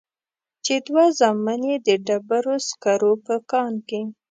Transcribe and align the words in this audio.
چې 0.65 0.73
دوه 0.87 1.05
زامن 1.19 1.61
يې 1.69 1.75
د 1.87 1.89
ډبرو 2.05 2.55
سکرو 2.69 3.11
په 3.25 3.35
کان 3.51 3.73
کې. 3.87 4.01